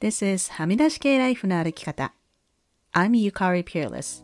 [0.00, 2.14] This is はみ出し系ライフの歩き方。
[2.92, 4.22] I'm Yukari Peerless.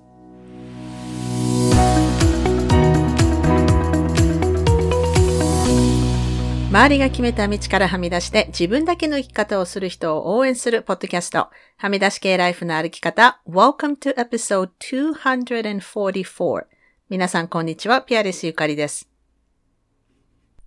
[6.69, 11.49] 周りが決めた道からはみ出して自分だけの生き方をする人を応援するポッドキャスト。
[11.77, 13.41] はみ出し系ライフの歩き方。
[13.45, 16.67] Welcome to episode 244.
[17.11, 18.03] 皆さんこんにちは。
[18.03, 19.09] ピアレスゆかりです。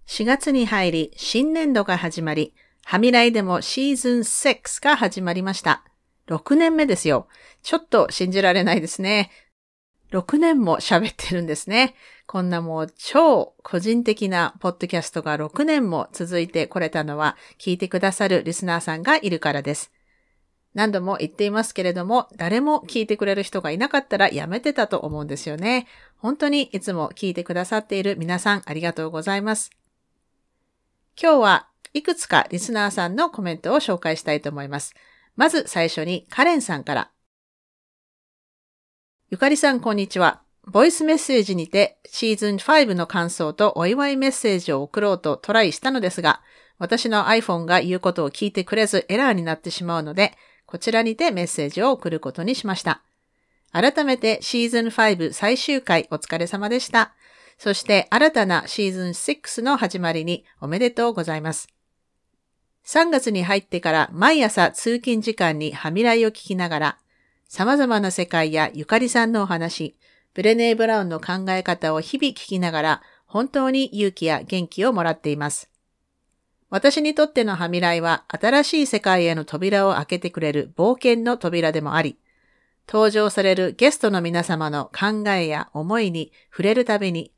[0.07, 2.53] 4月に入り、新年度が始まり、
[2.89, 5.83] はみらいでもシーズン6が始まりました。
[6.29, 7.27] 6年目ですよ。
[7.61, 9.29] ちょっと信じられないですね。
[10.13, 11.95] 6年も喋ってるんですね。
[12.27, 19.91] こんなもう超個人的なポッドキャストが6年も続いてこれたのは聞いてくださるリスナーさんがいるからです。
[20.73, 25.87] 何度も言っていますけれども、誰も聞いてくれる人がいなかったらやめてたと思うんですよね。
[26.19, 29.71] 本当にいつも聞いてくださっている皆さんありがとうございます。
[31.21, 31.67] 今日は
[31.97, 34.93] いくつかリスナーさんのコメントを紹介したいと思います。
[35.35, 37.11] まず最初にカレンさんから。
[39.29, 40.41] ゆかりさんこんにちは。
[40.65, 46.41] ボイスメッセージにてシーズン5の感想とお祝いメッセージを送ろうとトライしたのですが、
[46.77, 50.33] 私の iPhone が言うことを聞いてくれずエラーになってしまうので、
[50.65, 53.01] こちらにてメッセージを送ることにしました。
[53.71, 57.13] 改めてシーズン5最終回お疲れ様でした。
[57.57, 61.76] そして新たなシーズン6の始まりにおめでとうございます。
[62.87, 66.97] 3月に入ってから毎朝通勤時間にはみらいを聞きながら、
[67.49, 69.97] 様々な世界やゆかりさんのお話、
[70.33, 75.69] ブレネー・ブラウンの考え方を日々聞きながら、本当に勇気や元気をもらっています。
[76.69, 82.17] 私にとってのはみらいは新しい世界への扉を開けてくれる冒険の扉でもあり、
[82.87, 87.33] 登場されるゲストの皆様の考えや思いに触れるたびに、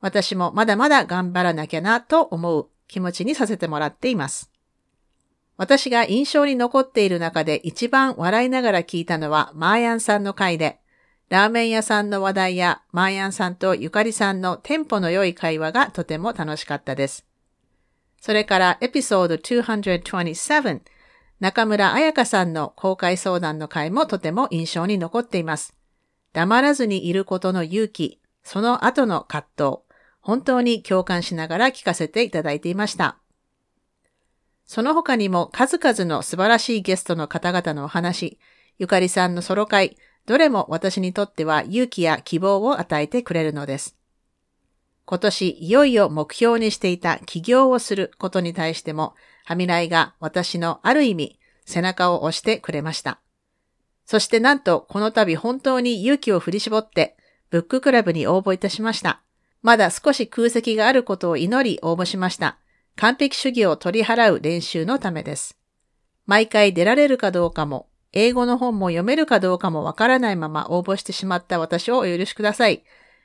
[0.00, 4.53] 私もまだまだ頑張らなきゃなと思う気持ちにさせてもらっています。
[5.56, 10.80] 私が印象に残っている中で一番笑いながら聞いたのはマーヤンさんの回で、
[11.28, 17.24] ラーメン屋さんの話題やマーヤンさんとゆかりさんのテンポの良い会話がとても楽しかったです。
[18.20, 20.80] それからエピソード227、
[21.40, 25.74] 中村彩香さんの公開相談の回もとても印象に残っています。
[26.32, 29.78] 黙らずにいることの勇気、その後の葛藤、
[30.20, 33.18] 本当に共感しながら聞かせていただいていました。
[34.66, 38.38] その他にも数々の素晴らしいゲストの方々のお話、
[38.78, 43.96] ゆかりさんのソロ会、どれも私にとっては勇気や希望を与えてくれるのです。
[45.06, 49.14] 今年いよいよ目標にしていた起業をすることに対しても、
[49.44, 53.20] ハミライが私のある意味背中を押してくれました。
[54.06, 57.16] そしてなんとこの度本当に勇気を振り絞って
[57.50, 59.20] ブッククラブに応募いたしました。
[59.62, 62.58] まだ少し空席があることを祈り応募しました。
[62.96, 65.58] 完璧主義を取り払う練習のためです。
[66.26, 72.84] 毎回出られるかどうかも、英語の本も読めるかどうかもわからないまま応募してしまった私をお許しください。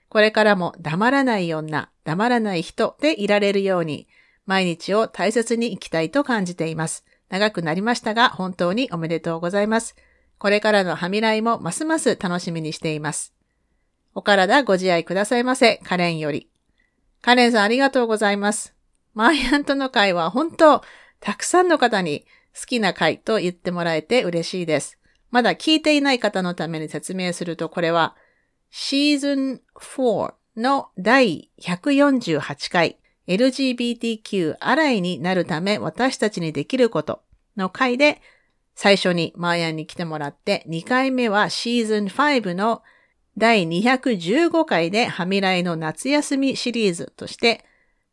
[0.09, 4.07] これからも黙らない女、黙らない人でいられるように、
[4.47, 7.05] 毎日を大切に生きたいと感じています。
[7.29, 9.95] 長くなりましたが、本当におめでとうございます。
[10.39, 13.35] これからのはみらいもますます楽しみにしています。
[14.15, 16.49] お体ご自愛くださいませ、カレンより。
[17.21, 18.78] カレンさんありがとうございます。
[19.13, 20.83] マイアンとの会は本当、
[21.19, 22.25] たくさんの方に
[22.59, 24.97] 好きな会と言ってもらえて嬉しいです。
[25.31, 28.15] まだ聞いていない方のために説明すると、これは
[28.71, 37.21] シーズン4の第148回 LGBTQ アライになるため私たちにできること
[37.55, 38.21] の回で
[38.75, 42.81] 最初にマーヤンに来てもらって2回目はシーズン5の
[43.37, 47.63] 第215回ではみらいの夏休みシリーズとして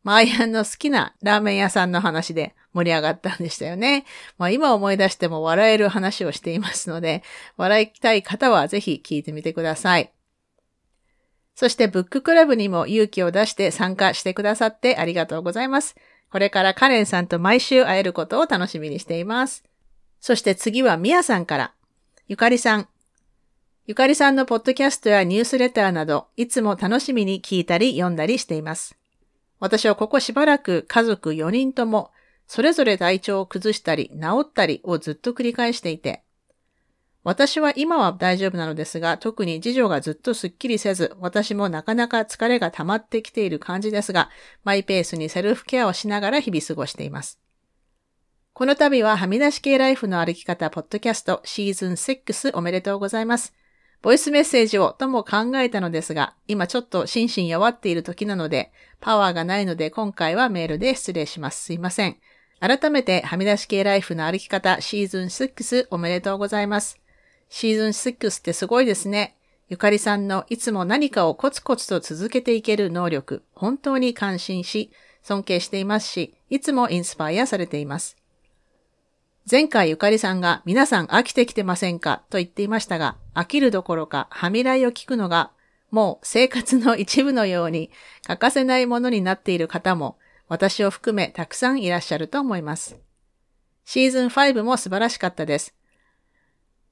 [0.07, 4.05] マーヤンの好きなラーメン屋さんの話で盛り上がったんでしたよね。
[4.37, 7.23] まあ今思い出しても笑える話をしていますので、
[7.57, 10.13] 笑いたい方はぜひ聞いてみてください。
[11.55, 15.97] そしてブッククラブにも勇気を出して参加してくださってありがとうございます。
[16.31, 19.65] これからカレンさんと毎週会えることを楽しみにしています。
[20.21, 21.73] そして次はミヤさんから。
[22.29, 22.87] ゆかりさん。
[23.85, 28.95] ゆかりさんのポッドキャストやニュースレターなど、いつも楽しみに聞いたり読んだりしています。
[29.59, 32.11] 私はここしばらく家族4人とも
[32.47, 36.23] それぞれ体調を崩したり治ったりをずっと繰り返していて、
[37.27, 44.29] 私は今は大丈夫なのですが、特に次女がずっとスッキリせず、私もなかなか疲れが溜まってきている感じですが、
[44.63, 47.41] マイペースにセルフケアをしながら日々過ごしています。
[48.53, 53.53] この度ははみ出し系ライフの歩き方ポッドキャストシーズン6おめでとうございます。
[54.01, 61.63] ボイスメッセージをとも考えたのですが、今ちょっと心身弱っている時なので、パワーがないので今回はメールで失礼します。
[61.63, 62.17] すいません。
[62.59, 66.99] 改めて、はみ出し系ライフの歩き方シーズン6おめでとうございます。
[67.49, 69.35] シーズン6ってすごいですね。
[69.69, 74.91] ゆかりさんのいつも何かをコツコツと続けていける能力、本当に感心し、
[75.21, 78.15] 尊敬していますし、いつもインスパイアされています。
[79.49, 82.21] 前回ゆかりさんが皆さん飽きてきてませんか？
[82.29, 85.51] と言っていましたが、飽きるどころか、はみらいを聞くのが、
[85.89, 87.89] もう生活の一部のように
[88.25, 90.17] 欠かせないものになっている方も、
[90.49, 92.97] 私を含めたくさんいらっしゃると思います。
[93.85, 95.73] シーズン5も素晴らしかったです。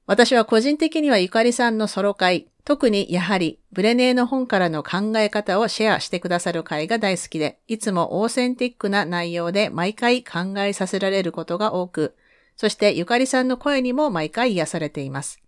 [0.06, 12.16] 私は個人的にはゆかりさんのソロ会、特にやはりブレネーの本からの考え方をシェアしてくださる会が大好きで、いつもオーセンティックな内容で毎回考えさせられることが多く、
[12.56, 15.40] そしてゆかりさんの声にも毎回癒されています。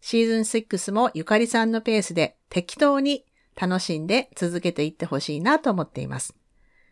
[0.00, 3.24] シーズン6もゆかりさんのペースで適当に
[3.60, 6.34] 楽しんで続けていってほしいなと思っています。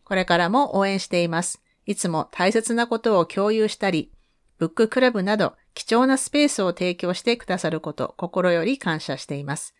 [0.05, 1.63] これからも応援しています。
[1.87, 4.11] いつも大切なことを共有したり、
[4.59, 9.75] ブッククラブなど貴重なスペースを提供してくださること、心より感謝しています。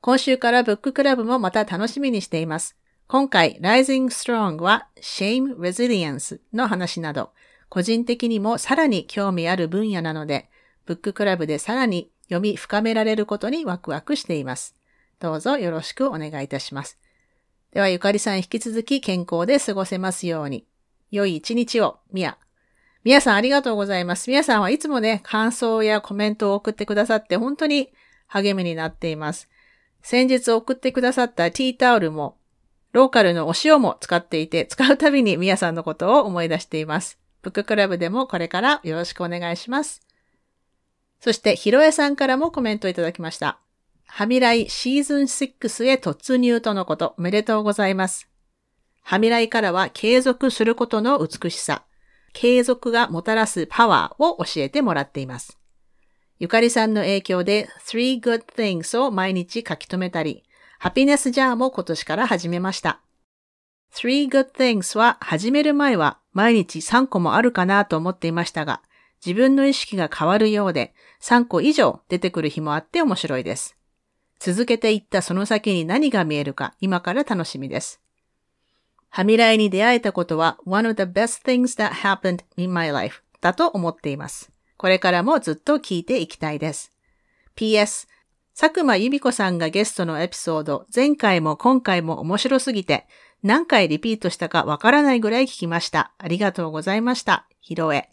[0.00, 2.76] 今週からブッククラブもまた楽しみにしています。
[3.08, 7.32] 今回、Rising Strong は Shame Resilience の話など、
[7.68, 10.48] 個人的にもさらに興味ある分野なので、
[10.86, 14.74] ブッククラブでさらに読み深められることにワクワクしています。
[15.20, 16.98] どうぞよろしくお願いいたします。
[17.72, 20.64] では、ゆかりさん引き続き健康で過ごせますように。
[21.10, 22.38] 良い一日を、みや。
[23.04, 24.30] みやさんありがとうございます。
[24.30, 27.90] みやさんはいつもね、感想やコメントを送ってくださって本当に
[28.26, 29.48] 励みになっています。
[30.02, 32.38] 先日送ってくださったティータオルも、
[32.92, 37.18] ローカルのお塩も使っていて、使うたびにみやさんのことを思い出しています。
[37.48, 40.02] ブッククラブでもこれからよろしくお願いします。
[41.20, 43.58] そして、ひろえさんからもコメントいただきました。
[44.06, 48.28] はみらいシーズン6へ突入とのこと、おめでとうございます。
[49.02, 51.84] はみらいからは継続することの美しさ、
[52.34, 55.58] 継続がもたらすパワーを教えてもらっています。
[56.38, 60.44] ゆかりさんの影響で Three Good Things を毎日書き留めたり、
[60.78, 63.00] ハピネスジャーも今年から始めました。
[63.94, 68.82] Three Good Things は始める前は毎日3個もあるかなと思っていましたが、
[69.24, 73.76] 自分の意識が変わるようで3個以上出てくる日もあって面白いです。
[74.38, 78.00] 続けていったその先に何が見えるか今から楽しみです。
[79.10, 84.52] はみらいに出会えたことは one of the best things that happened in my life だと思っています。
[84.76, 86.92] これからもずっと聞いていきたいです。
[87.56, 88.06] PS、
[88.56, 93.08] 佐久間由美子さんがゲストのエピソード、前回も今回も面白すぎて、
[93.42, 96.12] 何回リピートしたかわからないぐらい聞きました。
[96.18, 97.46] ありがとうございました。
[97.60, 98.08] ひろえ。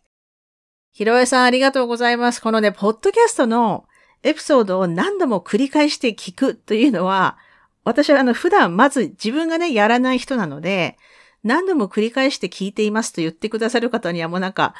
[0.92, 2.42] ひろえさんありがとうございます。
[2.42, 3.86] このね、ポッドキャストの
[4.24, 7.38] エピソードを何度も繰り返して聞くというのは、
[7.83, 10.98] 私はあの普段まず自分がね、やらない人なので、
[11.44, 14.74] 何度も繰り返して聞いていますと言ってくださる方にはもうなんか、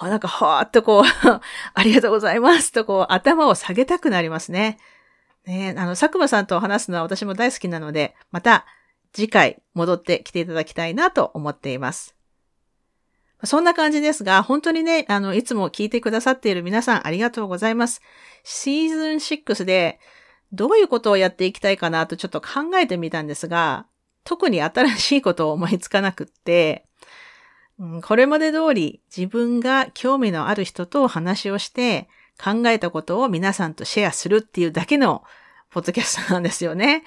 [0.00, 1.04] なんか、はーっとこう
[1.74, 4.78] ありがとうございますとこう、頭を下げたくなりますね。
[5.46, 8.66] ねあの、佐久間さんと話すのは私も大好きなので、また
[9.12, 12.16] 次回戻ってきていただきたいなと思っています。
[13.44, 18.00] そんな感じですが、本当にね、あの、いつも聞いてくださっている皆さんありがとうございます。
[18.44, 19.98] シーズン6で
[20.52, 23.86] どういうことをやっていきたいかなとちょっと考えてみたんですが、
[24.24, 26.86] 特に新しいことを思いつかなくって、
[28.02, 32.08] これまで通り自分が興味のある人と話をして
[32.42, 35.24] 考えたことを皆さんとシェアするっていうだけの
[35.70, 37.02] ポッドキャストなんですよね。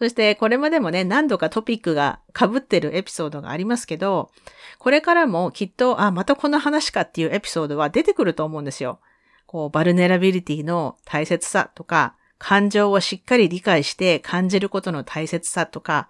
[0.00, 4.30] そしてこれまでもね、何度かトピックが被ってるエピソードがありますけど、
[4.78, 8.98] これからもきっと、あ、またこの話かっていうエピソードは出てくると思うんですよ。
[9.44, 16.08] こう、バルネラビリティの大切さとか、感情をしっかり理解して感じることの大切さとか、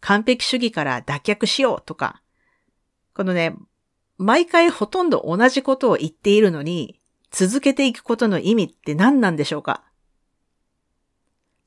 [0.00, 2.22] 完璧主義から脱却しようとか、
[3.12, 3.56] このね、
[4.18, 7.00] 毎回ほとんど同じことを言っているのに、
[7.32, 9.82] 続けていくことの意味って何なんでしょうか？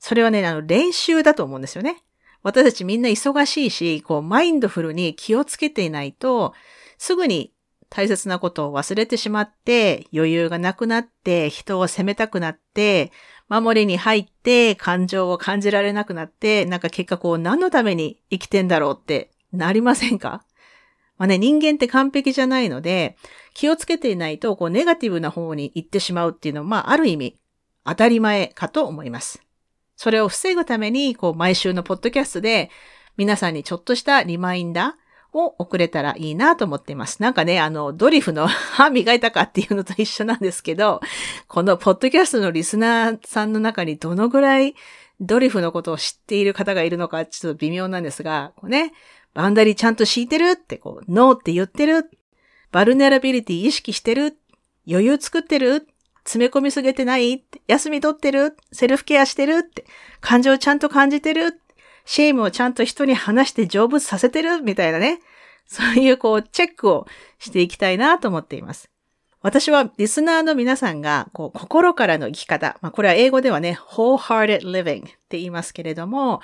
[0.07, 2.03] それはね、あの、練習だと思うんですよね。
[2.43, 6.53] 私たちみんな忙しいし、こう、マインドフルに気をつけていないと、
[6.99, 7.53] すぐに
[7.89, 13.11] 大切なことを忘れてしまって、余裕がなくなって、人を責めたくなって、
[13.49, 20.45] 守りに入って、感情を感じられなくなって、なんか結果こう、何のために生きてんだろうってなりませんか？
[21.17, 23.17] まあね、人間って完璧じゃないので、
[23.55, 27.39] 気をつけていないと、こう、ネガティブな方に行ってしまうっていうのは、まあ、ある意味、
[27.83, 29.41] 当たり前かと思います。
[29.95, 32.69] それを防ぐために、こう、毎週のポッドキャストで、
[33.17, 37.21] 皆さんにちょっとしたリマインダーを送れたらいいなと思っています。
[37.21, 41.01] なんかね、あの、ドリフの 歯磨いたかっていうのと一緒なんですけど、
[41.47, 44.75] このポッドキャストのリスナーさんの中にどのぐらい
[45.19, 48.93] ドリフのことを知っている方がいるのかちょっと微妙なんですが、こうね、
[49.33, 52.09] boundary ちゃんと敷いてるって、こう、ノーって言ってる。
[52.71, 54.37] vulnerability 意識してる
[54.87, 55.87] 余裕作ってる
[56.25, 57.45] 詰め込みすぎてない？
[57.67, 58.57] 休み取ってる？
[58.71, 59.59] セルフケアしてる？
[59.59, 59.85] って。
[60.19, 61.61] 感情をちゃんと感じてる？
[62.03, 64.61] shame をちゃんと人に話して成仏させてる？
[64.61, 65.21] みたいなね。
[65.67, 67.07] そういうこうチェックを
[67.39, 68.89] していきたいなと思っています。
[69.41, 76.41] 私はリスナーの皆さんがこう心からの生き方、まあこれは英語ではね、wholehearted living って言いますけれども、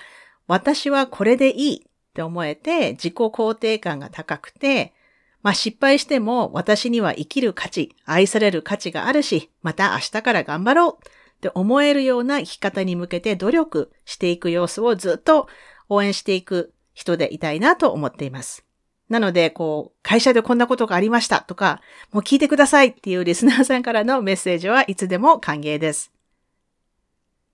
[0.47, 4.93] 私はこれでいいって思えて自己肯定感が高くて、
[5.43, 15.47] まあ失敗しても私には生きる価値、愛される価値があるし、また明日から頑張ろうって思えるような生き方に向けて努力していく様子をずっと
[15.89, 18.65] 応援していく人でいたいなと思っています。
[19.09, 21.81] なので、こう、会社でこんなことがありましたとか、
[22.13, 26.13] もう聞いてくださいっていうリスナーさんからのメッセージはいつでも歓迎です。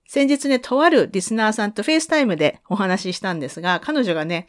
[0.08, 4.48] 先日ね、とあるリスナーさんと FaceTime でお話ししたんですが、彼女がね、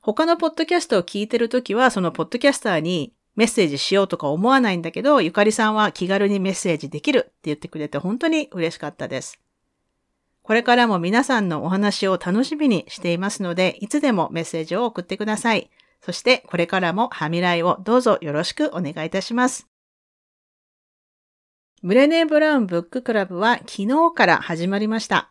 [0.00, 9.38] 他のポッドキャストを聞いてるときは、そのポッドキャスターにメッセージしようとか思わないんだけど、ゆかりさんは気軽にメッセージできるって言ってくれて本当に嬉しかったです。
[10.42, 15.70] これからも皆さんのお話を楽しみにしていますので、いつでもメッセージを送ってください。
[16.00, 19.68] そしてこれからもハミライをどうぞよろしくお願いいたします。
[21.82, 25.30] ブレネー・ブラウンブッククラブは昨日から始まりました。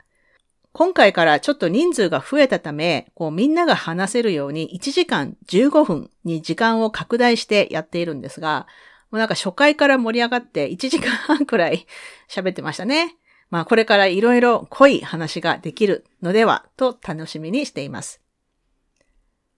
[0.71, 8.67] 今回からちょっと人数が増えたため、こうみんなが話せるように1時間15分に時間を拡大してやっているんですが、
[9.11, 11.87] もうなんか初回から盛り上がって1時間半くらい
[12.29, 13.15] 喋ってましたね。
[13.49, 18.21] まあこれからいろいろ濃い話ができるのではと楽しみにしています。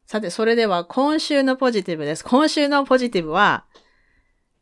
[0.06, 2.24] さて、それでは今週のポジティブです。
[2.26, 3.66] 今週のポジティブは、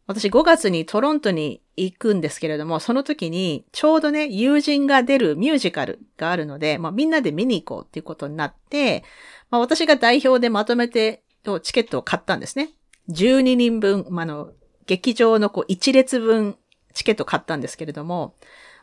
[0.06, 9.04] 私5月にトロントに行くんですけれども、その時にちょうどね、友人が出るミュージカルがあるので、まあ、みんなで見に行こうっていうことになって、
[9.50, 11.24] まあ、私が代表でまとめて
[11.64, 12.70] チケットを買ったんですね。
[13.10, 14.52] 12人分、まあの、
[14.86, 16.58] 劇場のこう1列分
[16.94, 18.36] チケット買ったんですけれども、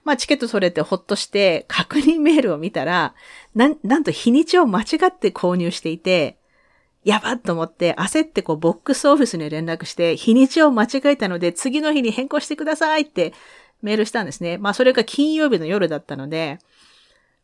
[0.04, 3.14] まあチケット取れてほっとして確認メールを見たら、
[3.54, 6.38] な、なんと日にちを間違って購入していて、
[7.06, 13.32] やばっと思って焦ってこうボックスオフィスに連絡して日にちを間違えたので次の日に変更してくださいって
[13.80, 14.58] メールしたんですね。
[14.58, 16.58] まあそれが金曜日の夜だったので、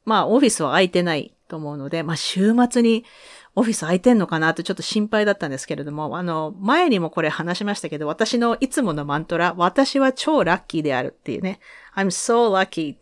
[0.04, 3.04] まあオフィスは空いてないと思うので、まあ週末に
[3.54, 11.60] オフィス空いてんのかなってちょっと心配だったんですけれども、あの、前にもこれ話しましたけど、私のいつものマントラ、私は超ラッキーであるっていうね、
[11.94, 12.98] I'm so lucky っ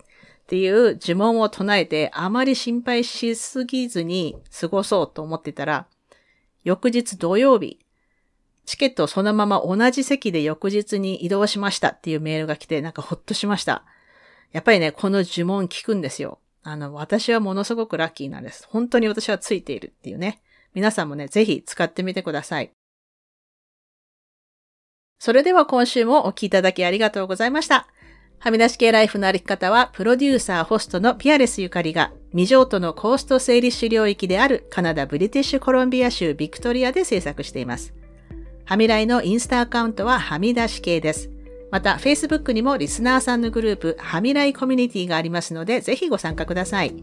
[0.46, 5.86] ていう呪文を唱えて、あまり心配しすぎずに過ごそうと思ってたら、
[6.64, 7.78] 翌日土曜日、
[8.66, 13.84] チケットをそのまま同じ席で翌日に移動しましたっていうメールが来て、なんかほっとしました。
[14.52, 16.38] やっぱりね、この呪文聞くんですよ。
[16.62, 18.66] あの、私はものすごくラッキーなんです。
[18.68, 20.42] 本当に私はついているっていうね。
[20.74, 22.70] 皆さんもね、ぜひ使ってみてください。
[25.18, 27.86] それでは今週もお聴きいただきありがとうございました。
[28.42, 37.92] はみ出し系ライフの歩き方は、プロデューサー、ホストのピアレスゆかりが、未譲渡のコースト整理主領域であるカナダ・ブリティッシュコロンビア州ビクトリアで制作しています。
[38.64, 41.28] はみらいのインスタアカウントははみ出し系です。
[41.70, 46.94] また、Facebook にもリスナーさんのグループ、はみらいコミュニティがありますので、ぜひご参加ください。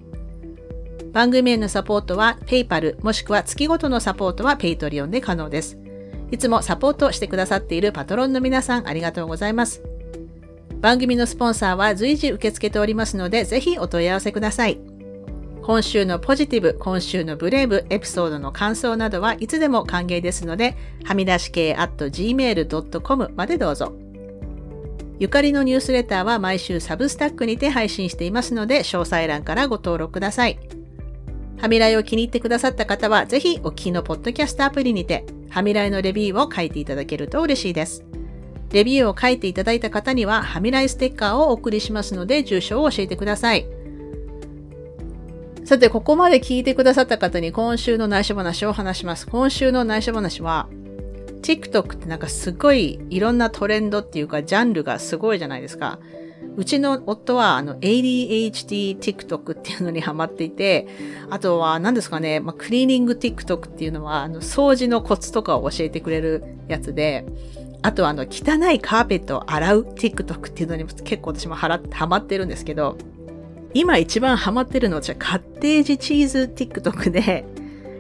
[1.14, 5.78] 番組へのサポートは PayPal もしくは月ごとのサポートは Patreon で可能です。
[6.32, 9.84] いつもサポートしてくださっているパトロンの皆さんありがとうございます。
[10.80, 14.80] 番組のスポンサーは随時受け付けておりますので、ぜひお問い合わせください。
[15.64, 23.94] 今週のポジティブ、今週のブレイブ、エピソードの感想などはいつでも歓迎ですので、はみ出し系 at gmail.com までどうぞ。
[25.20, 30.60] ゆかりのニュースレターは毎週サブスタックにて配信していますので、詳細欄からご登録ください。
[31.60, 38.06] はみらいを気に入ってくださった方は、ぜひお聞きのポッドキャストアプリにて、はみらいのレビューを書いていただけると嬉しいです。
[38.72, 43.66] レビューを書いていただいた方には、はみらいステッカーをお送りしますので、住所を教えてください。
[45.64, 49.28] さて、ここまで聞いてくださった方に今週の内緒話を話します。
[49.28, 50.70] 今週の内緒話は、
[51.42, 56.00] TikTok ってなんかすごいいろんなトレンドっていうか、ジャンルがすごいじゃないですか。
[56.56, 60.88] うちの夫は、あの、ADHD TikTok っていうのにハマっていて、
[61.30, 67.26] あとは、何ですかね、まあ、クリーニング TikTok っていうのは、あの、掃除のコツとかを教えてくれるやつで、
[67.82, 72.98] あとあの、汚いカーペットを洗う TikTok っていうのにも結構私もハマってるんですけど、
[73.74, 77.46] 今一番ハマってるのはカッテージチーズ TikTok で、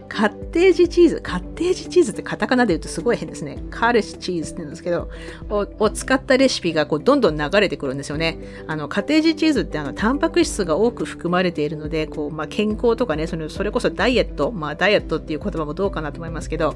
[0.09, 3.63] カッテージチーズ、カッテージチーズってカタカナで言うとすごい変ですね。
[3.69, 5.09] カーレッシチーズって言うんですけど、
[5.49, 8.37] をを使ったレシピがこうどんどん流れてくるんですよね。
[8.67, 16.75] あの、カテージチーズってあの、タンパク質が多く含まれているので、こう、まあ、健康とかね、その、それこそダイエット、まあ、ダイエットっていう言葉もどうかなと思いますけど、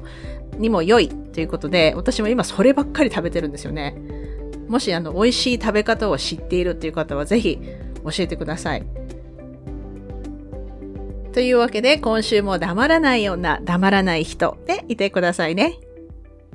[0.58, 3.96] にも良いということで、私も今そればっかり食べてるんですよね。
[4.68, 7.58] もし、あの、美味しい食べ方を知っているっていう方は、ぜひ
[8.04, 8.82] 教えてください。
[11.32, 15.78] というわけで、今週も黙らない女、黙らない人でいてくださいね。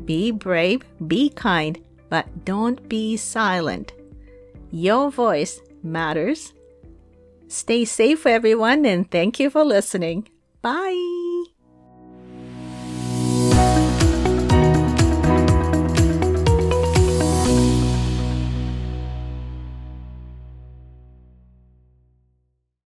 [0.05, 3.88] Be brave, be kind, but don't be silent.
[4.72, 6.53] Your voice matters.
[7.50, 10.25] Stay safe, everyone, and thank you for listening.
[10.62, 11.16] Bye.